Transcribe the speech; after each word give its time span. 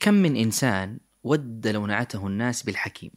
كم 0.00 0.14
من 0.14 0.36
إنسان 0.36 1.00
ود 1.22 1.66
لو 1.66 1.86
نعته 1.86 2.26
الناس 2.26 2.62
بالحكيم؟ 2.62 3.10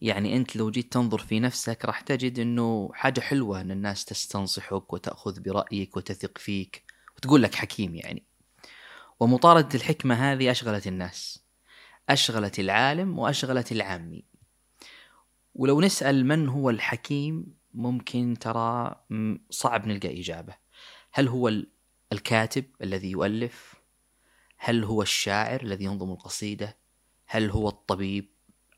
يعني 0.00 0.36
أنت 0.36 0.56
لو 0.56 0.70
جيت 0.70 0.92
تنظر 0.92 1.18
في 1.18 1.40
نفسك 1.40 1.84
راح 1.84 2.00
تجد 2.00 2.38
أنه 2.38 2.90
حاجة 2.94 3.20
حلوة 3.20 3.60
أن 3.60 3.70
الناس 3.70 4.04
تستنصحك 4.04 4.92
وتأخذ 4.92 5.40
برأيك 5.40 5.96
وتثق 5.96 6.38
فيك 6.38 6.84
وتقول 7.16 7.42
لك 7.42 7.54
حكيم 7.54 7.94
يعني. 7.94 8.26
ومطاردة 9.20 9.68
الحكمة 9.74 10.14
هذه 10.14 10.50
أشغلت 10.50 10.86
الناس 10.86 11.44
أشغلت 12.08 12.58
العالم 12.58 13.18
وأشغلت 13.18 13.72
العامي. 13.72 14.24
ولو 15.54 15.80
نسأل 15.80 16.26
من 16.26 16.48
هو 16.48 16.70
الحكيم 16.70 17.54
ممكن 17.74 18.36
ترى 18.40 18.96
صعب 19.50 19.86
نلقى 19.86 20.20
إجابة. 20.20 20.54
هل 21.12 21.28
هو 21.28 21.52
الكاتب 22.12 22.64
الذي 22.82 23.10
يؤلف؟ 23.10 23.79
هل 24.62 24.84
هو 24.84 25.02
الشاعر 25.02 25.62
الذي 25.62 25.84
ينظم 25.84 26.12
القصيدة؟ 26.12 26.76
هل 27.26 27.50
هو 27.50 27.68
الطبيب 27.68 28.28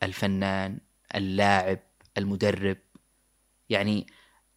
الفنان 0.02 0.80
اللاعب 1.14 1.78
المدرب؟ 2.18 2.78
يعني 3.68 4.06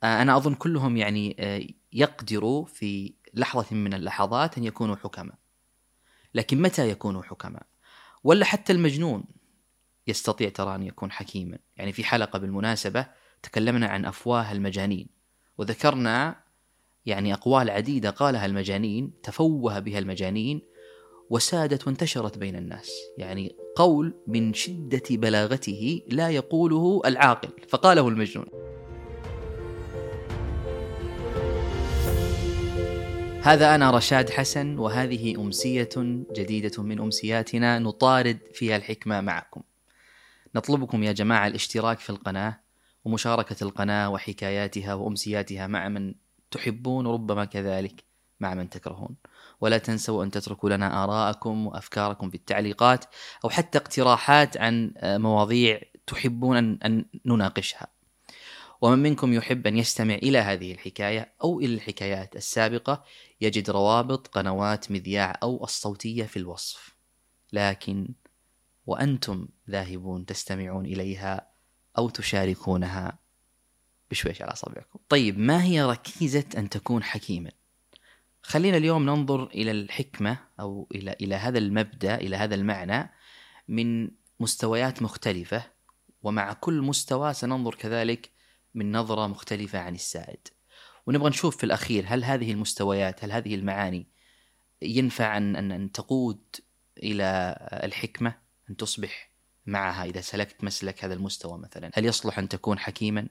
آه، 0.03 0.21
أنا 0.21 0.37
أظن 0.37 0.55
كلهم 0.55 0.97
يعني 0.97 1.35
آه، 1.39 1.67
يقدروا 1.93 2.65
في 2.65 3.13
لحظة 3.33 3.75
من 3.75 3.93
اللحظات 3.93 4.57
أن 4.57 4.63
يكونوا 4.63 4.95
حكماء. 4.95 5.35
لكن 6.33 6.61
متى 6.61 6.89
يكونوا 6.89 7.23
حكماء؟ 7.23 7.65
ولا 8.23 8.45
حتى 8.45 8.73
المجنون 8.73 9.23
يستطيع 10.07 10.49
ترى 10.49 10.75
أن 10.75 10.83
يكون 10.83 11.11
حكيما. 11.11 11.57
يعني 11.77 11.91
في 11.91 12.03
حلقة 12.03 12.39
بالمناسبة 12.39 13.07
تكلمنا 13.43 13.87
عن 13.87 14.05
أفواه 14.05 14.51
المجانين 14.51 15.07
وذكرنا 15.57 16.43
يعني 17.05 17.33
أقوال 17.33 17.69
عديدة 17.69 18.09
قالها 18.09 18.45
المجانين 18.45 19.21
تفوه 19.23 19.79
بها 19.79 19.99
المجانين 19.99 20.61
وسادت 21.29 21.87
وانتشرت 21.87 22.37
بين 22.37 22.55
الناس. 22.55 22.91
يعني 23.17 23.55
قول 23.75 24.13
من 24.27 24.53
شدة 24.53 25.03
بلاغته 25.09 26.01
لا 26.07 26.29
يقوله 26.29 27.01
العاقل. 27.05 27.49
فقاله 27.67 28.07
المجنون. 28.07 28.45
هذا 33.41 33.75
أنا 33.75 33.91
رشاد 33.91 34.29
حسن 34.29 34.77
وهذه 34.77 35.35
أمسية 35.35 35.89
جديدة 36.35 36.83
من 36.83 36.99
أمسياتنا 36.99 37.79
نطارد 37.79 38.39
فيها 38.53 38.75
الحكمة 38.75 39.21
معكم. 39.21 39.61
نطلبكم 40.55 41.03
يا 41.03 41.11
جماعة 41.11 41.47
الاشتراك 41.47 41.99
في 41.99 42.09
القناة 42.09 42.59
ومشاركة 43.05 43.63
القناة 43.63 44.09
وحكاياتها 44.09 44.93
وأمسياتها 44.93 45.67
مع 45.67 45.89
من 45.89 46.13
تحبون 46.51 47.05
وربما 47.05 47.45
كذلك 47.45 48.03
مع 48.39 48.53
من 48.53 48.69
تكرهون. 48.69 49.15
ولا 49.65 49.77
تنسوا 49.77 50.23
أن 50.23 50.31
تتركوا 50.31 50.69
لنا 50.69 51.03
آراءكم 51.03 51.67
وأفكاركم 51.67 52.29
في 52.29 52.35
التعليقات 52.35 53.05
أو 53.43 53.49
حتى 53.49 53.77
اقتراحات 53.77 54.57
عن 54.57 54.93
مواضيع 55.03 55.81
تحبون 56.07 56.57
أن 56.57 57.05
نناقشها. 57.25 57.87
ومن 58.81 58.99
منكم 58.99 59.33
يحب 59.33 59.67
أن 59.67 59.77
يستمع 59.77 60.13
إلى 60.13 60.37
هذه 60.37 60.71
الحكاية 60.71 61.33
أو 61.43 61.59
إلى 61.59 61.73
الحكايات 61.73 62.35
السابقة 62.35 63.03
يجد 63.41 63.69
روابط 63.69 64.27
قنوات 64.27 64.91
مذياع 64.91 65.39
أو 65.43 65.63
الصوتية 65.63 66.23
في 66.23 66.37
الوصف. 66.37 66.95
لكن 67.53 68.13
وأنتم 68.85 69.47
ذاهبون 69.69 70.25
تستمعون 70.25 70.85
إليها 70.85 71.47
أو 71.97 72.09
تشاركونها 72.09 73.19
بشويش 74.11 74.41
على 74.41 74.51
أصابعكم. 74.51 74.99
طيب 75.09 75.39
ما 75.39 75.63
هي 75.63 75.83
ركيزة 75.83 76.45
أن 76.57 76.69
تكون 76.69 77.03
حكيما؟ 77.03 77.51
خلينا 78.47 78.77
اليوم 78.77 79.05
ننظر 79.05 79.43
إلى 79.47 79.71
الحكمة 79.71 80.37
أو 80.59 80.87
إلى 80.95 81.15
إلى 81.21 81.35
هذا 81.35 81.57
المبدأ 81.57 82.15
إلى 82.15 82.35
هذا 82.35 82.55
المعنى 82.55 83.11
من 83.67 84.11
مستويات 84.39 85.01
مختلفة 85.01 85.63
ومع 86.23 86.53
كل 86.53 86.81
مستوى 86.81 87.33
سننظر 87.33 87.75
كذلك 87.75 88.31
من 88.73 88.91
نظرة 88.91 89.27
مختلفة 89.27 89.79
عن 89.79 89.95
السائد. 89.95 90.47
ونبغى 91.07 91.29
نشوف 91.29 91.57
في 91.57 91.63
الأخير 91.63 92.05
هل 92.07 92.23
هذه 92.23 92.51
المستويات 92.51 93.23
هل 93.23 93.31
هذه 93.31 93.55
المعاني 93.55 94.07
ينفع 94.81 95.37
أن, 95.37 95.71
أن 95.71 95.91
تقود 95.91 96.41
إلى 97.03 97.57
الحكمة 97.83 98.35
أن 98.69 98.77
تصبح 98.77 99.31
معها 99.65 100.05
إذا 100.05 100.21
سلكت 100.21 100.63
مسلك 100.63 101.03
هذا 101.03 101.13
المستوى 101.13 101.57
مثلا؟ 101.57 101.91
هل 101.93 102.05
يصلح 102.05 102.39
أن 102.39 102.49
تكون 102.49 102.79
حكيما 102.79 103.27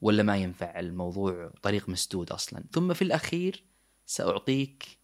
ولا 0.00 0.22
ما 0.22 0.36
ينفع 0.36 0.80
الموضوع 0.80 1.52
طريق 1.62 1.88
مسدود 1.88 2.32
أصلا؟ 2.32 2.64
ثم 2.72 2.94
في 2.94 3.02
الأخير 3.02 3.73
سأعطيك 4.06 4.98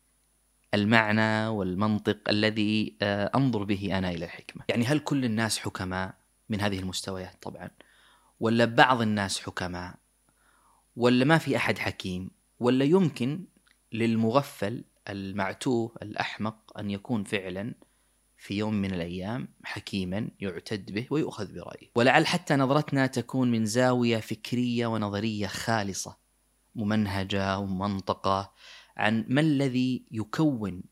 المعنى 0.75 1.47
والمنطق 1.47 2.19
الذي 2.29 2.97
آه، 3.03 3.31
أنظر 3.35 3.65
به 3.65 3.99
أنا 3.99 4.11
إلى 4.11 4.25
الحكمة. 4.25 4.65
يعني 4.69 4.85
هل 4.85 4.99
كل 4.99 5.25
الناس 5.25 5.59
حكماء 5.59 6.15
من 6.49 6.61
هذه 6.61 6.79
المستويات؟ 6.79 7.43
طبعا. 7.43 7.71
ولا 8.41 8.65
بعض 8.65 9.01
الناس 9.01 9.41
حكماء؟ 9.41 9.95
ولا 10.97 11.25
ما 11.25 11.39
في 11.39 11.57
أحد 11.57 11.79
حكيم؟ 11.79 12.31
ولا 12.61 12.85
يمكن 12.85 13.45
للمغفل 13.93 14.85
المعتوه 15.09 15.95
الأحمق 16.03 16.79
أن 16.79 16.91
يكون 16.91 17.25
فعلا 17.25 17.75
في 18.39 18.59
يوم 18.59 18.75
من 18.75 18.95
الأيام 18.95 19.49
حكيما 19.65 20.29
يعتد 20.41 20.93
به 20.93 21.07
ويؤخذ 21.11 21.55
برأيه؟ 21.55 21.91
ولعل 21.95 22.27
حتى 22.27 22.57
نظرتنا 22.57 23.07
تكون 23.07 23.51
من 23.51 23.67
زاوية 23.67 24.19
فكرية 24.19 24.87
ونظرية 24.87 25.47
خالصة 25.47 26.17
ممنهجة 26.75 27.59
ومنطقة 27.59 28.53
عن 29.01 29.25
ما 29.29 29.41
الذي 29.41 30.05
يكون 30.11 30.83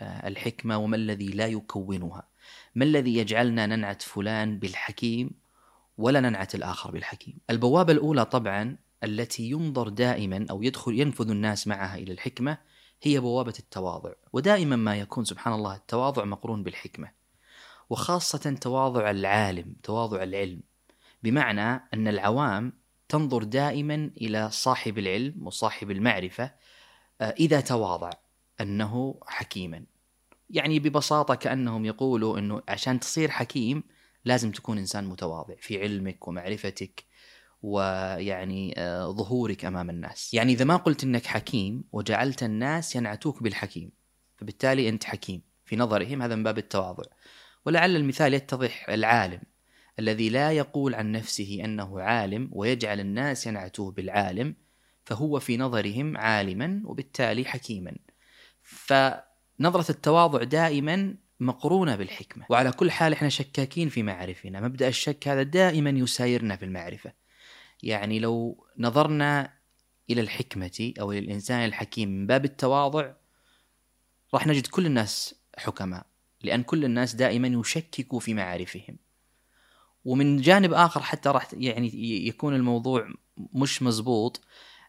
آه، 0.00 0.28
الحكمة 0.28 0.78
وما 0.78 0.96
الذي 0.96 1.28
لا 1.28 1.46
يكونها. 1.46 2.28
ما 2.74 2.84
الذي 2.84 3.16
يجعلنا 3.16 3.66
ننعت 3.66 4.02
فلان 4.02 4.58
بالحكيم 4.58 5.30
ولا 5.98 6.20
ننعت 6.20 6.54
الآخر 6.54 6.90
بالحكيم؟ 6.90 7.38
البوابة 7.50 7.92
الأولى 7.92 8.24
طبعا 8.24 8.76
التي 9.04 9.50
ينظر 9.50 9.88
دائما 9.88 10.46
أو 10.50 10.62
يدخل 10.62 11.00
ينفذ 11.00 11.30
الناس 11.30 11.66
معها 11.66 11.96
إلى 11.96 12.12
الحكمة 12.12 12.58
هي 13.02 13.20
بوابة 13.20 13.54
التواضع. 13.58 14.12
ودائما 14.32 14.76
ما 14.76 14.96
يكون 14.96 15.24
سبحان 15.24 15.54
الله 15.54 15.76
التواضع 15.76 16.24
مقرون 16.24 16.62
بالحكمة. 16.62 17.10
وخاصة 17.90 18.56
تواضع 18.60 19.10
العالم 19.10 19.74
تواضع 19.82 20.22
العلم. 20.22 20.60
بمعنى 21.22 21.88
أن 21.94 22.08
العوام 22.08 22.72
تنظر 23.08 23.42
دائما 23.42 24.10
إلى 24.20 24.50
صاحب 24.50 24.98
العلم 24.98 25.46
وصاحب 25.46 25.90
المعرفة 25.90 26.50
إذا 27.30 27.60
تواضع 27.60 28.10
أنه 28.60 29.20
حكيما. 29.26 29.84
يعني 30.50 30.78
ببساطة 30.78 31.34
كأنهم 31.34 31.84
يقولوا 31.84 32.38
أنه 32.38 32.62
عشان 32.68 33.00
تصير 33.00 33.30
حكيم 33.30 33.82
لازم 34.24 34.52
تكون 34.52 34.78
إنسان 34.78 35.04
متواضع 35.04 35.54
في 35.58 35.80
علمك 35.82 36.28
ومعرفتك 36.28 37.04
ويعني 37.62 38.74
آه، 38.78 39.10
ظهورك 39.10 39.64
أمام 39.64 39.90
الناس. 39.90 40.34
يعني 40.34 40.52
إذا 40.52 40.64
ما 40.64 40.76
قلت 40.76 41.04
إنك 41.04 41.26
حكيم 41.26 41.84
وجعلت 41.92 42.42
الناس 42.42 42.96
ينعتوك 42.96 43.42
بالحكيم 43.42 43.90
فبالتالي 44.36 44.88
أنت 44.88 45.04
حكيم. 45.04 45.42
في 45.64 45.76
نظرهم 45.76 46.22
هذا 46.22 46.34
من 46.34 46.42
باب 46.42 46.58
التواضع. 46.58 47.04
ولعل 47.66 47.96
المثال 47.96 48.34
يتضح 48.34 48.88
العالم 48.88 49.40
الذي 49.98 50.28
لا 50.28 50.52
يقول 50.52 50.94
عن 50.94 51.12
نفسه 51.12 51.60
أنه 51.64 52.00
عالم 52.00 52.50
ويجعل 52.52 53.00
الناس 53.00 53.46
ينعتوه 53.46 53.92
بالعالم 53.92 54.54
فهو 55.04 55.40
في 55.40 55.56
نظرهم 55.56 56.16
عالما 56.16 56.82
وبالتالي 56.84 57.44
حكيما. 57.44 57.96
فنظرة 58.62 59.90
التواضع 59.90 60.42
دائما 60.42 61.14
مقرونة 61.40 61.96
بالحكمة. 61.96 62.46
وعلى 62.48 62.72
كل 62.72 62.90
حال 62.90 63.12
إحنا 63.12 63.28
شكاكين 63.28 63.88
في 63.88 64.02
معارفنا 64.02 64.60
مبدأ 64.60 64.88
الشك 64.88 65.28
هذا 65.28 65.42
دائما 65.42 65.90
يسايرنا 65.90 66.56
في 66.56 66.64
المعرفة. 66.64 67.12
يعني 67.82 68.18
لو 68.18 68.66
نظرنا 68.78 69.52
إلى 70.10 70.20
الحكمة 70.20 70.92
أو 71.00 71.12
إلى 71.12 71.18
الإنسان 71.18 71.64
الحكيم 71.64 72.08
من 72.08 72.26
باب 72.26 72.44
التواضع 72.44 73.12
راح 74.34 74.46
نجد 74.46 74.66
كل 74.66 74.86
الناس 74.86 75.34
حكماء. 75.58 76.06
لأن 76.42 76.62
كل 76.62 76.84
الناس 76.84 77.14
دائما 77.14 77.48
يشككوا 77.48 78.20
في 78.20 78.34
معارفهم. 78.34 78.98
ومن 80.04 80.36
جانب 80.36 80.72
آخر 80.72 81.02
حتى 81.02 81.28
راح 81.28 81.48
يعني 81.52 81.90
يكون 82.26 82.54
الموضوع 82.54 83.08
مش 83.36 83.82
مزبوط 83.82 84.40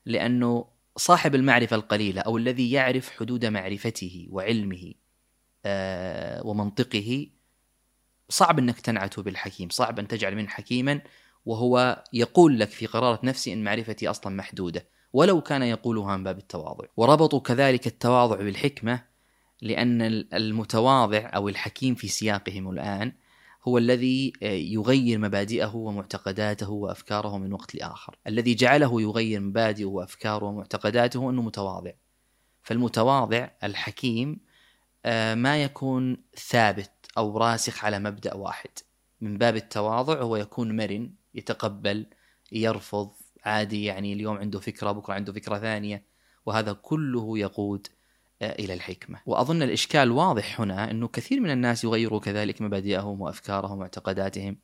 لأنه 0.05 0.65
صاحب 0.97 1.35
المعرفة 1.35 1.75
القليلة 1.75 2.21
أو 2.21 2.37
الذي 2.37 2.71
يعرف 2.71 3.09
حدود 3.09 3.45
معرفته 3.45 4.27
وعلمه 4.29 4.93
آه 5.65 6.45
ومنطقه 6.47 7.27
صعب 8.29 8.59
أنك 8.59 8.79
تنعته 8.79 9.23
بالحكيم 9.23 9.69
صعب 9.69 9.99
أن 9.99 10.07
تجعل 10.07 10.35
منه 10.35 10.47
حكيما 10.47 11.01
وهو 11.45 12.03
يقول 12.13 12.59
لك 12.59 12.69
في 12.69 12.85
قرارة 12.85 13.19
نفسي 13.23 13.53
أن 13.53 13.63
معرفتي 13.63 14.09
أصلا 14.09 14.35
محدودة 14.35 14.87
ولو 15.13 15.41
كان 15.41 15.63
يقولها 15.63 16.17
من 16.17 16.23
باب 16.23 16.37
التواضع. 16.37 16.85
وربطوا 16.97 17.39
كذلك 17.39 17.87
التواضع 17.87 18.35
بالحكمة 18.35 19.03
لأن 19.61 20.01
المتواضع 20.33 21.31
أو 21.35 21.49
الحكيم 21.49 21.95
في 21.95 22.07
سياقهم 22.07 22.69
الآن 22.69 23.13
هو 23.67 23.77
الذي 23.77 24.33
يغير 24.41 25.19
مبادئه 25.19 25.75
ومعتقداته 25.75 26.69
وأفكاره 26.69 27.37
من 27.37 27.53
وقت 27.53 27.75
لآخر. 27.75 28.15
الذي 28.27 28.55
جعله 28.55 29.01
يغير 29.01 29.39
مبادئه 29.39 29.85
وأفكاره 29.85 30.45
ومعتقداته 30.45 31.29
أنه 31.29 31.41
متواضع. 31.41 31.91
فالمتواضع 32.63 33.49
الحكيم 33.63 34.39
آه، 35.05 35.35
ما 35.35 35.63
يكون 35.63 36.17
ثابت 36.37 36.91
أو 37.17 37.37
راسخ 37.37 37.85
على 37.85 37.99
مبدأ 37.99 38.33
واحد. 38.33 38.69
من 39.21 39.37
باب 39.37 39.55
التواضع 39.55 40.21
هو 40.21 40.35
يكون 40.35 40.75
مرن 40.75 41.13
يتقبل 41.33 42.05
يرفض 42.51 43.11
عادي 43.45 43.83
يعني 43.83 44.13
اليوم 44.13 44.37
عنده 44.37 44.59
فكرة 44.59 44.91
بكرة 44.91 45.13
عنده 45.13 45.33
فكرة 45.33 45.57
ثانية 45.57 46.05
وهذا 46.45 46.73
كله 46.73 47.37
يقود 47.39 47.87
آه، 47.87 48.02
إلى 48.41 48.73
الحكمة. 48.73 49.21
وأظن 49.25 49.63
الإشكال 49.63 50.11
واضح 50.11 50.61
هنا 50.61 50.91
إنه 50.91 51.07
كثير 51.07 51.39
من 51.39 51.49
الناس 51.49 51.83
يغيروا 51.83 52.19
كذلك 52.19 52.61
مبادئهم 52.61 53.21
وأفكارهم 53.21 53.71
ومعتقداتهم 53.71 54.57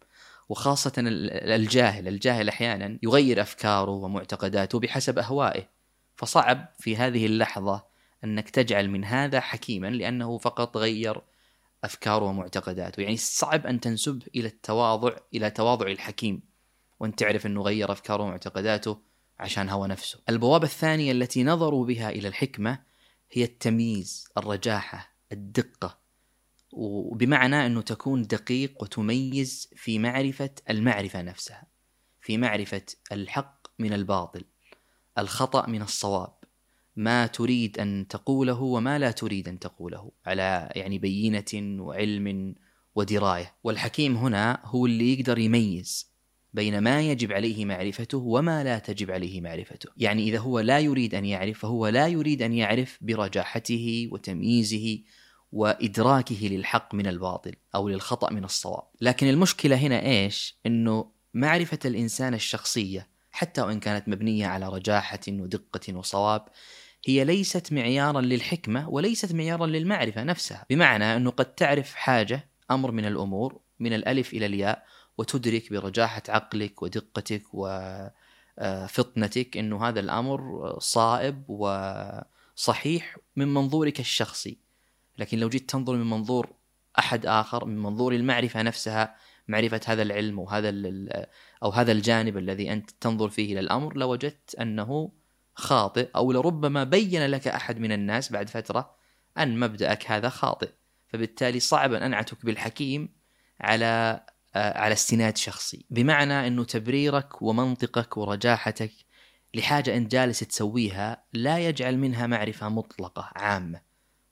وخاصة 0.50 0.94
الجاهل، 0.98 2.08
الجاهل 2.08 2.50
أحيانا 2.50 3.00
يغير 3.04 3.42
أفكاره 3.42 3.92
ومعتقداته 3.92 4.80
بحسب 4.80 5.20
أهوائه، 5.20 5.70
فصعب 6.16 6.66
في 6.80 6.96
هذه 6.96 7.26
اللحظة 7.26 7.84
أنك 8.24 8.50
تجعل 8.50 8.90
من 8.90 9.06
هذا 9.06 9.40
حكيما 9.40 9.88
لأنه 9.88 10.38
فقط 10.38 10.78
غير 10.78 11.22
أفكاره 11.84 12.26
ومعتقداته، 12.26 13.02
يعني 13.02 13.18
صعب 13.18 13.68
أن 13.68 13.80
تنسب 13.80 14.24
إلى 14.36 14.48
التواضع 14.48 15.12
إلى 15.34 15.50
تواضع 15.50 15.88
الحكيم، 15.88 16.42
وأنت 17.00 17.20
تعرف 17.20 17.46
أنه 17.46 17.62
غير 17.62 17.92
أفكاره 17.92 18.24
ومعتقداته 18.24 18.98
عشان 19.40 19.70
هوى 19.70 19.88
نفسه. 19.88 20.20
البوابة 20.30 20.66
الثانية 20.66 21.12
التي 21.12 21.44
نظروا 21.44 21.86
بها 21.86 22.10
إلى 22.10 22.28
الحكمة 22.28 22.89
هي 23.32 23.44
التمييز، 23.44 24.28
الرجاحة، 24.38 25.16
الدقة، 25.32 26.00
وبمعنى 26.72 27.66
إنه 27.66 27.82
تكون 27.82 28.22
دقيق 28.24 28.84
وتميز 28.84 29.70
في 29.76 30.00
معرفة 30.00 30.50
المعرفة 30.70 31.22
نفسها 31.22 31.68
في 32.22 32.38
معرفة 32.38 32.86
الحق 33.12 33.68
من 33.80 33.94
الباطل 33.94 34.44
الخطأ 35.18 35.68
من 35.68 35.82
الصواب. 35.82 36.34
ما 36.96 37.28
تريد 37.28 37.80
أن 37.80 38.08
تقوله 38.10 38.62
وما 38.62 39.00
لا 39.00 39.12
تريد 39.12 39.48
أن 39.48 39.60
تقوله 39.60 40.12
على 40.26 40.70
يعني 40.76 40.98
بينة 40.98 41.82
وعلم 41.84 42.56
ودراية. 42.96 43.56
والحكيم 43.64 44.18
هنا 44.18 44.62
هو 44.66 44.86
اللي 44.86 45.14
يقدر 45.14 45.38
يميز 45.40 46.12
بين 46.54 46.80
ما 46.80 47.02
يجب 47.02 47.32
عليه 47.32 47.66
معرفته 47.66 48.18
وما 48.18 48.64
لا 48.64 48.80
تجب 48.80 49.12
عليه 49.12 49.42
معرفته. 49.42 49.90
يعني 49.98 50.24
إذا 50.24 50.40
هو 50.40 50.60
لا 50.60 50.80
يريد 50.80 51.16
أن 51.16 51.26
يعرف 51.26 51.60
فهو 51.60 51.88
لا 51.88 52.08
يريد 52.08 52.42
أن 52.42 52.54
يعرف 52.54 52.98
برجاحته 53.02 54.10
وتمييزه 54.12 55.00
وإدراكه 55.52 56.48
للحق 56.48 56.96
من 56.96 57.08
الباطل 57.08 57.56
أو 57.76 57.90
للخطأ 57.90 58.34
من 58.34 58.44
الصواب. 58.44 58.84
لكن 59.02 59.30
المشكلة 59.30 59.76
هنا 59.76 60.06
إيش؟ 60.06 60.58
إنه 60.66 61.12
معرفة 61.34 61.80
الإنسان 61.86 62.34
الشخصية 62.34 63.08
حتى 63.32 63.62
وإن 63.62 63.80
كانت 63.80 64.10
مبنية 64.10 64.48
على 64.48 64.70
رجاحة 64.70 65.20
ودقة 65.30 65.96
وصواب 65.96 66.46
هي 67.06 67.24
ليست 67.24 67.74
معيارا 67.74 68.22
للحكمة 68.22 68.90
وليست 68.90 69.34
معيارا 69.34 69.68
للمعرفة 69.68 70.24
نفسها. 70.24 70.66
بمعنى 70.70 71.16
إنه 71.16 71.32
قد 71.32 71.56
تعرف 71.56 71.96
حاجة 71.96 72.50
أمر 72.72 72.92
من 72.92 73.06
الأمور 73.06 73.60
من 73.80 73.94
الألف 73.94 74.34
إلى 74.34 74.46
الياء 74.46 74.86
وتدرك 75.20 75.74
برجاحة 75.74 76.24
عقلك 76.30 76.82
ودقتك 76.82 77.44
وفطنتك 78.58 79.58
إنه 79.58 79.88
هذا 79.88 80.00
الأمر 80.00 80.76
صائب 80.80 81.44
وصحيح 81.50 83.18
من 83.36 83.54
منظورك 83.54 84.00
الشخصي. 84.00 84.58
لكن 85.18 85.40
لو 85.40 85.50
جيت 85.50 85.70
تنظر 85.70 85.94
من 85.94 86.10
منظور 86.10 86.54
أحد 87.00 87.26
آخر 87.26 87.66
من 87.66 87.78
منظور 87.78 88.14
المعرفة 88.14 88.62
نفسها 88.62 89.16
معرفة 89.48 89.82
هذا 89.86 90.02
العلم 90.02 90.40
وهذا 90.40 90.74
أو 91.64 91.70
هذا 91.70 91.92
الجانب 91.92 92.38
الذي 92.38 92.74
أنت 92.74 92.92
تنظر 93.02 93.30
فيه 93.30 93.54
إلى 93.54 93.60
الأمر 93.60 93.98
لوجدت 93.98 94.56
أنه 94.56 95.12
خاطئ 95.56 96.10
أو 96.16 96.32
لربما 96.32 96.84
بين 96.84 97.26
لك 97.26 97.48
أحد 97.48 97.80
من 97.80 97.92
الناس 97.92 98.32
بعد 98.32 98.50
فترة 98.50 98.96
أن 99.38 99.60
مبدأك 99.60 100.12
هذا 100.12 100.30
خاطئ. 100.30 100.70
فبالتالي 101.08 101.60
صعب 101.60 101.94
أن 101.94 102.04
أنعتك 102.04 102.46
بالحكيم 102.46 103.10
على 103.62 104.24
على 104.56 104.94
استناد 104.94 105.38
شخصي 105.38 105.86
بمعنى 105.90 106.48
إنه 106.48 106.64
تبريرك 106.64 107.42
ومنطقك 107.42 108.18
ورجاحتك 108.18 108.92
لحاجة 109.54 109.98
أنت 109.98 110.12
جالس 110.12 110.40
تسويها 110.40 111.24
لا 111.34 111.60
يجعل 111.60 111.98
منها 111.98 112.28
معرفة 112.28 112.70
مطلقة 112.70 113.32
عامة 113.36 113.82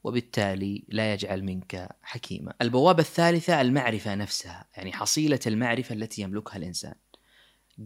وبالتالي 0.04 0.84
لا 0.88 1.14
يجعل 1.14 1.44
منك 1.44 1.90
حكيما. 2.02 2.54
البوابة 2.62 3.00
الثالثة 3.00 3.62
المعرفة 3.62 4.16
نفسها، 4.16 4.66
يعني 4.78 4.94
حصيلة 4.94 5.40
المعرفة 5.48 5.96
التي 5.96 6.22
يملكها 6.22 6.58
الإنسان. 6.58 6.94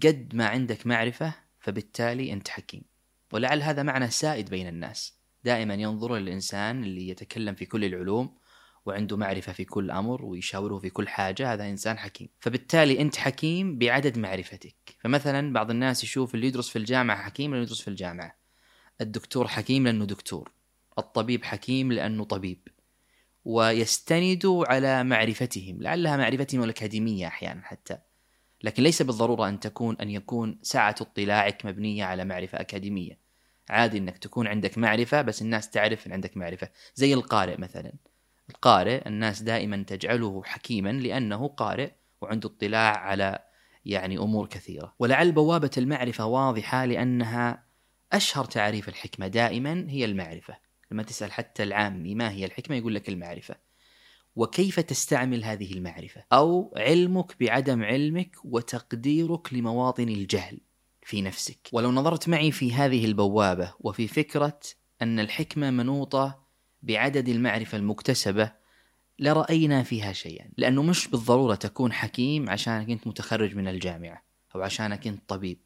قد 0.03 0.31
ما 0.33 0.47
عندك 0.47 0.87
معرفة 0.87 1.33
فبالتالي 1.59 2.33
أنت 2.33 2.47
حكيم. 2.47 2.81
ولعل 3.33 3.61
هذا 3.61 3.83
معنى 3.83 4.09
سائد 4.09 4.49
بين 4.49 4.67
الناس. 4.67 5.13
دائما 5.43 5.73
ينظر 5.73 6.15
للإنسان 6.15 6.83
اللي 6.83 7.09
يتكلم 7.09 7.55
في 7.55 7.65
كل 7.65 7.85
العلوم 7.85 8.37
وعنده 8.85 9.17
معرفة 9.17 9.53
في 9.53 9.65
كل 9.65 9.91
أمر 9.91 10.25
ويشاوره 10.25 10.79
في 10.79 10.89
كل 10.89 11.07
حاجة 11.07 11.53
هذا 11.53 11.69
إنسان 11.69 11.97
حكيم. 11.97 12.29
فبالتالي 12.39 13.01
أنت 13.01 13.15
حكيم 13.15 13.77
بعدد 13.77 14.17
معرفتك. 14.17 14.75
فمثلا 14.99 15.53
بعض 15.53 15.69
الناس 15.69 16.03
يشوف 16.03 16.35
اللي 16.35 16.47
يدرس 16.47 16.69
في 16.69 16.75
الجامعة 16.75 17.23
حكيم 17.23 17.51
لأنه 17.51 17.63
يدرس 17.63 17.81
في 17.81 17.87
الجامعة. 17.87 18.35
الدكتور 19.01 19.47
حكيم 19.47 19.83
لأنه 19.87 20.05
دكتور. 20.05 20.51
الطبيب 20.97 21.43
حكيم 21.43 21.91
لأنه 21.91 22.23
طبيب. 22.23 22.67
ويستندوا 23.45 24.73
على 24.73 25.03
معرفتهم. 25.03 25.81
لعلها 25.81 26.17
معرفتهم 26.17 26.63
الأكاديمية 26.63 27.27
أحيانا 27.27 27.61
حتى. 27.61 27.97
لكن 28.63 28.83
ليس 28.83 29.01
بالضرورة 29.01 29.49
أن 29.49 29.59
تكون 29.59 29.95
أن 30.01 30.09
يكون 30.09 30.59
سعة 30.61 30.95
اطلاعك 31.01 31.65
مبنية 31.65 32.05
على 32.05 32.25
معرفة 32.25 32.59
أكاديمية. 32.59 33.19
عادي 33.69 33.97
أنك 33.97 34.17
تكون 34.17 34.47
عندك 34.47 34.77
معرفة 34.77 35.21
بس 35.21 35.41
الناس 35.41 35.69
تعرف 35.69 36.07
أن 36.07 36.13
عندك 36.13 36.37
معرفة. 36.37 36.69
زي 36.95 37.13
القارئ 37.13 37.61
مثلا. 37.61 37.93
القارئ 38.51 39.07
الناس 39.07 39.41
دائما 39.41 39.83
تجعله 39.87 40.43
حكيما 40.43 40.91
لأنه 40.91 41.47
قارئ 41.47 41.91
وعنده 42.21 42.49
اطلاع 42.49 42.97
على 42.97 43.39
يعني 43.85 44.17
أمور 44.17 44.47
كثيرة. 44.47 44.93
ولعل 44.99 45.31
بوابة 45.31 45.71
المعرفة 45.77 46.25
واضحة 46.25 46.85
لأنها 46.85 47.63
أشهر 48.11 48.45
تعريف 48.45 48.89
الحكمة 48.89 49.27
دائما 49.27 49.85
هي 49.89 50.05
المعرفة. 50.05 50.57
لما 50.91 51.03
تسأل 51.03 51.31
حتى 51.31 51.63
العامي 51.63 52.15
ما 52.15 52.31
هي 52.31 52.45
الحكمة 52.45 52.75
يقول 52.75 52.95
لك 52.95 53.09
المعرفة. 53.09 53.55
وكيف 54.35 54.79
تستعمل 54.79 55.43
هذه 55.43 55.73
المعرفة؟ 55.73 56.23
أو 56.33 56.73
علمك 56.77 57.35
بعدم 57.39 57.83
علمك 57.83 58.35
وتقديرك 58.43 59.53
لمواطن 59.53 60.09
الجهل 60.09 60.59
في 61.03 61.21
نفسك. 61.21 61.69
ولو 61.71 61.91
نظرت 61.91 62.29
معي 62.29 62.51
في 62.51 62.73
هذه 62.73 63.05
البوابة 63.05 63.73
وفي 63.79 64.07
فكرة 64.07 64.59
أن 65.01 65.19
الحكمة 65.19 65.71
منوطة 65.71 66.50
بعدد 66.83 67.29
المعرفة 67.29 67.77
المكتسبة 67.77 68.51
لرأينا 69.19 69.83
فيها 69.83 70.13
شيئا 70.13 70.49
لأنه 70.57 70.83
مش 70.83 71.07
بالضرورة 71.07 71.55
تكون 71.55 71.93
حكيم 71.93 72.49
عشانك 72.49 72.89
أنت 72.89 73.07
متخرج 73.07 73.55
من 73.55 73.67
الجامعة 73.67 74.23
أو 74.55 74.61
عشانك 74.61 75.07
أنت 75.07 75.21
طبيب 75.27 75.59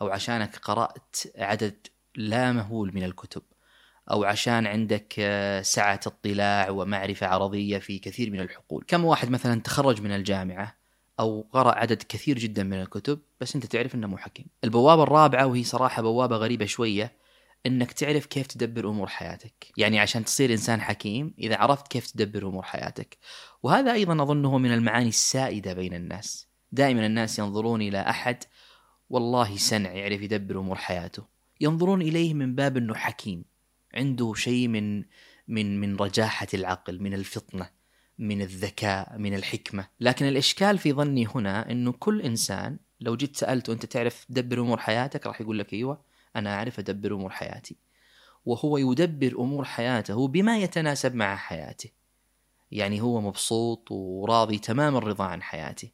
أو 0.00 0.08
عشانك 0.08 0.56
قرأت 0.56 1.16
عدد 1.36 1.86
لا 2.16 2.52
مهول 2.52 2.94
من 2.94 3.02
الكتب 3.02 3.42
أو 4.10 4.24
عشان 4.24 4.66
عندك 4.66 5.14
آه، 5.18 5.62
سعة 5.62 6.00
اطلاع 6.06 6.70
ومعرفة 6.70 7.26
عرضية 7.26 7.78
في 7.78 7.98
كثير 7.98 8.30
من 8.30 8.40
الحقول، 8.40 8.84
كم 8.86 9.04
واحد 9.04 9.30
مثلا 9.30 9.60
تخرج 9.60 10.02
من 10.02 10.10
الجامعة 10.10 10.76
أو 11.20 11.46
قرأ 11.52 11.74
عدد 11.78 12.02
كثير 12.08 12.38
جدا 12.38 12.62
من 12.62 12.80
الكتب 12.80 13.18
بس 13.40 13.54
أنت 13.54 13.66
تعرف 13.66 13.94
إنه 13.94 14.06
مو 14.06 14.16
حكيم. 14.16 14.46
البوابة 14.64 15.02
الرابعة 15.02 15.46
وهي 15.46 15.64
صراحة 15.64 16.02
بوابة 16.02 16.36
غريبة 16.36 16.66
شوية 16.66 17.12
إنك 17.66 17.92
تعرف 17.92 18.26
كيف 18.26 18.46
تدبر 18.46 18.88
أمور 18.88 19.06
حياتك، 19.06 19.72
يعني 19.76 19.98
عشان 19.98 20.24
تصير 20.24 20.52
إنسان 20.52 20.80
حكيم 20.80 21.34
إذا 21.38 21.56
عرفت 21.56 21.88
كيف 21.88 22.10
تدبر 22.10 22.48
أمور 22.48 22.62
حياتك. 22.62 23.18
وهذا 23.62 23.92
أيضا 23.92 24.22
أظنه 24.22 24.58
من 24.58 24.72
المعاني 24.72 25.08
السائدة 25.08 25.72
بين 25.72 25.94
الناس. 25.94 26.48
دائما 26.72 27.06
الناس 27.06 27.38
ينظرون 27.38 27.82
إلى 27.82 28.00
أحد 28.00 28.44
والله 29.10 29.56
سنع 29.56 29.92
يعرف 29.92 30.22
يدبر 30.22 30.60
أمور 30.60 30.76
حياته. 30.76 31.24
ينظرون 31.60 32.02
إليه 32.02 32.34
من 32.34 32.54
باب 32.54 32.76
إنه 32.76 32.94
حكيم. 32.94 33.44
عنده 33.94 34.34
شيء 34.34 34.68
من 34.68 35.04
من 35.48 35.80
من 35.80 35.96
رجاحة 35.96 36.46
العقل 36.54 37.02
من 37.02 37.14
الفطنة 37.14 37.70
من 38.18 38.42
الذكاء 38.42 39.18
من 39.18 39.34
الحكمة 39.34 39.88
لكن 40.00 40.28
الإشكال 40.28 40.78
في 40.78 40.92
ظني 40.92 41.26
هنا 41.34 41.70
إنه 41.70 41.92
كل 41.92 42.22
إنسان 42.22 42.78
لو 43.00 43.16
جيت 43.16 43.36
سألته 43.36 43.72
أنت 43.72 43.86
تعرف 43.86 44.24
تدبر 44.24 44.60
أمور 44.60 44.78
حياتك 44.78 45.26
راح 45.26 45.40
يقول 45.40 45.58
لك 45.58 45.72
أيوه 45.72 46.04
أنا 46.36 46.54
أعرف 46.54 46.78
أدبر 46.78 47.14
أمور 47.14 47.30
حياتي. 47.30 47.76
وهو 48.46 48.78
يدبر 48.78 49.34
أمور 49.38 49.64
حياته 49.64 50.28
بما 50.28 50.58
يتناسب 50.58 51.14
مع 51.14 51.36
حياته. 51.36 51.90
يعني 52.70 53.00
هو 53.00 53.20
مبسوط 53.20 53.90
وراضي 53.90 54.58
تمام 54.58 54.96
الرضا 54.96 55.24
عن 55.24 55.42
حياته. 55.42 55.90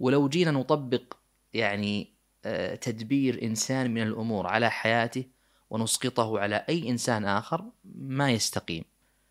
ولو 0.00 0.28
جينا 0.28 0.50
نطبق 0.50 1.14
يعني 1.54 2.14
آه، 2.44 2.74
تدبير 2.74 3.42
إنسان 3.42 3.94
من 3.94 4.02
الأمور 4.02 4.46
على 4.46 4.70
حياته 4.70 5.24
ونسقطه 5.70 6.38
على 6.38 6.64
أي 6.68 6.90
إنسان 6.90 7.24
آخر 7.24 7.64
ما 7.94 8.30
يستقيم. 8.30 8.84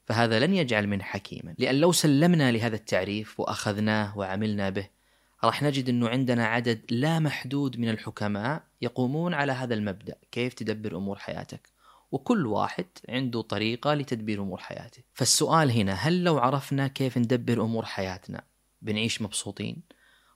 فهذا 0.05 0.39
لن 0.39 0.53
يجعل 0.53 0.87
منه 0.87 1.03
حكيما. 1.03 1.55
لأن 1.57 1.75
لو 1.75 1.91
سلمنا 1.91 2.51
لهذا 2.51 2.75
التعريف 2.75 3.39
وأخذناه 3.39 4.17
وعملنا 4.17 4.69
به 4.69 4.89
راح 5.43 5.63
نجد 5.63 5.89
أنه 5.89 6.09
عندنا 6.09 6.45
عدد 6.45 6.81
لا 6.89 7.19
محدود 7.19 7.79
من 7.79 7.89
الحكماء 7.89 8.63
يقومون 8.83 9.33
على 9.33 9.51
هذا 9.51 9.73
المبدأ 9.73 10.15
كيف 10.31 10.53
تدبر 10.53 10.97
أمور 10.97 11.17
حياتك. 11.17 11.69
وكل 12.11 12.45
واحد 12.45 12.85
عنده 13.09 13.41
طريقة 13.41 13.93
لتدبير 13.93 14.41
أمور 14.41 14.57
حياته. 14.57 15.03
فالسؤال 15.13 15.71
هنا 15.71 15.93
هل 15.93 16.23
لو 16.23 16.37
عرفنا 16.37 16.87
كيف 16.87 17.17
ندبر 17.17 17.61
أمور 17.61 17.85
حياتنا 17.85 18.43
بنعيش 18.81 19.21
مبسوطين؟ 19.21 19.83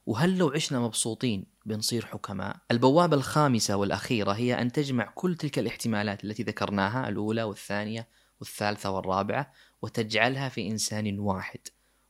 وهل 0.05 0.37
لو 0.37 0.49
عشنا 0.49 0.79
مبسوطين 0.79 1.45
بنصير 1.65 2.05
حكماء؟ 2.05 2.55
البوابة 2.71 3.15
الخامسة 3.15 3.75
والأخيرة 3.75 4.31
هي 4.31 4.61
أن 4.61 4.71
تجمع 4.71 5.11
كل 5.15 5.35
تلك 5.35 5.59
الاحتمالات 5.59 6.23
التي 6.23 6.43
ذكرناها 6.43 7.09
الأولى 7.09 7.43
والثانية 7.43 8.07
والثالثة 8.39 8.91
والرابعة 8.91 9.51
وتجعلها 9.81 10.49
في 10.49 10.67
إنسان 10.67 11.19
واحد. 11.19 11.59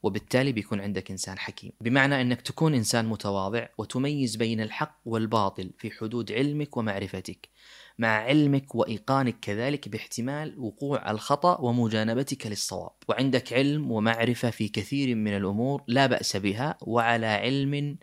وبالتالي 0.07 0.51
بيكون 0.51 0.81
عندك 0.81 1.11
إنسان 1.11 1.39
حكيم. 1.39 1.71
بمعنى 1.81 2.21
أنك 2.21 2.41
تكون 2.41 2.73
إنسان 2.73 3.05
متواضع 3.05 3.67
وتميز 3.77 4.35
بين 4.35 4.61
الحق 4.61 4.99
والباطل 5.05 5.71
في 5.77 5.91
حدود 5.91 6.31
علمك 6.31 6.77
ومعرفتك 6.77 7.49
مع 7.97 8.07
علمك 8.07 8.75
وإيقانك 8.75 9.39
كذلك 9.39 9.89
باحتمال 9.89 10.59
وقوع 10.59 11.11
الخطأ 11.11 11.61
ومجانبتك 11.61 12.47
للصواب. 12.47 12.91
وعندك 13.09 13.53
علم 13.53 13.91
ومعرفة 13.91 14.49
في 14.49 14.67
كثير 14.67 15.15
من 15.15 15.37
الأمور 15.37 15.83
لا 15.87 16.05
بأس 16.05 16.37
بها 16.37 16.77
وعلى 16.81 17.27
علم 17.27 17.97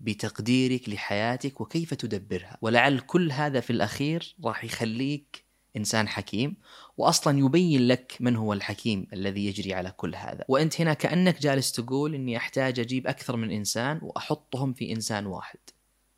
بتقديرك 0.00 0.88
لحياتك 0.88 1.60
وكيف 1.60 1.94
تدبرها. 1.94 2.58
ولعل 2.62 2.98
كل 2.98 3.32
هذا 3.32 3.60
في 3.60 3.70
الأخير 3.70 4.36
راح 4.44 4.64
يخليك 4.64 5.47
إنسان 5.76 6.08
حكيم 6.08 6.56
وأصلا 6.96 7.38
يبين 7.38 7.86
لك 7.88 8.16
من 8.20 8.36
هو 8.36 8.52
الحكيم 8.52 9.06
الذي 9.12 9.46
يجري 9.46 9.74
على 9.74 9.90
كل 9.90 10.14
هذا. 10.14 10.44
وأنت 10.48 10.80
هنا 10.80 10.94
كأنك 10.94 11.40
جالس 11.40 11.72
تقول 11.72 12.14
أني 12.14 12.36
أحتاج 12.36 12.80
أجيب 12.80 13.06
أكثر 13.06 13.36
من 13.36 13.50
إنسان 13.50 13.98
وأحطهم 14.02 14.72
في 14.72 14.92
إنسان 14.92 15.26
واحد 15.26 15.58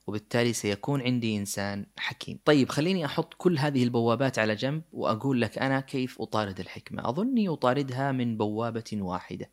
وبالتالي 0.06 0.52
سيكون 0.52 1.02
عندي 1.02 1.36
إنسان 1.36 1.86
حكيم. 1.96 2.38
طيب 2.44 2.68
خليني 2.68 3.06
أحط 3.06 3.34
كل 3.34 3.58
هذه 3.58 3.82
البوابات 3.82 4.38
على 4.38 4.54
جنب 4.54 4.82
وأقول 4.92 5.40
لك 5.40 5.58
أنا 5.58 5.80
كيف 5.80 6.20
أطارد 6.20 6.60
الحكمة. 6.60 7.08
أظني 7.08 7.48
أطاردها 7.48 8.12
من 8.12 8.36
بوابة 8.36 8.90
واحدة 8.92 9.50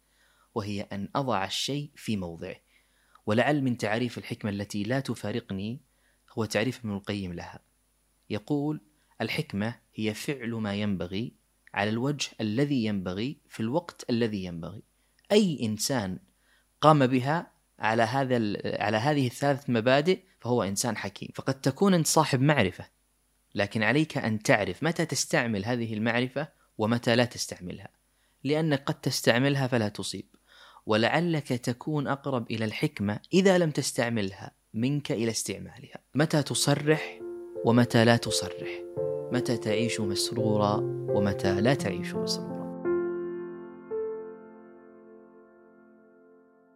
وهي 0.56 0.82
أن 0.82 1.10
أضع 1.16 1.46
الشيء 1.46 1.92
في 1.96 2.18
موضعه. 2.18 2.56
ولعل 3.25 3.62
من 3.62 3.77
تعريف 3.77 4.18
الحكمة 4.18 4.51
التي 4.51 4.84
لا 4.84 5.00
تفارقني 5.00 5.82
هو 6.38 6.46
تعريف 6.46 6.80
ابن 6.80 6.94
القيم 6.94 7.34
لها. 7.34 7.60
يقول 8.30 8.82
الحكمة 9.22 9.76
هي 9.96 10.14
فعل 10.14 10.52
ما 10.52 10.76
ينبغي 10.76 11.34
على 11.74 11.90
الوجه 11.90 12.30
الذي 12.42 12.86
ينبغي 12.86 13.38
في 13.50 13.60
الوقت 13.60 14.06
الذي 14.10 14.44
ينبغي. 14.44 14.84
أي 15.32 15.60
إنسان 15.64 16.20
قام 16.82 17.08
بها 17.08 17.52
على 17.80 18.04
هذا 18.04 18.36
على 18.66 18.98
هذه 18.98 19.28
الثلاث 19.28 19.70
مبادئ 19.70 20.20
فهو 20.40 20.64
إنسان 20.64 20.98
حكيم. 20.98 21.30
فقد 21.36 21.62
تكون 21.62 21.94
أنت 21.94 22.08
صاحب 22.08 22.42
معرفة 22.42 22.86
لكن 23.56 23.84
عليك 23.84 24.18
أن 24.18 24.44
تعرف 24.44 24.84
متى 24.84 25.06
تستعمل 25.06 25.66
هذه 25.66 25.94
المعرفة 25.94 26.48
ومتى 26.78 27.16
لا 27.16 27.26
تستعملها. 27.26 27.90
لانك 28.44 28.84
قد 28.84 29.02
تستعملها 29.02 29.68
فلا 29.68 29.90
تصيب. 29.90 30.26
ولعلك 30.86 31.48
تكون 31.48 32.08
أقرب 32.08 32.52
إلى 32.52 32.66
الحكمة 32.66 33.20
إذا 33.34 33.58
لم 33.58 33.72
تستعملها 33.72 34.52
منك 34.74 35.12
إلى 35.12 35.32
استعمالها. 35.32 36.00
متى 36.16 36.44
تصرح 36.44 37.20
ومتى 37.66 38.06
لا 38.06 38.18
تصرح. 38.18 39.07
متى 39.32 39.58
تعيش 39.58 40.00
مسرورا 40.02 40.76
ومتى 41.10 41.62
لا 41.62 41.74
تعيش 41.74 42.16
مسرورا. 42.16 42.57